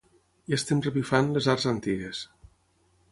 [0.53, 2.23] I estem revifant les arts antigues.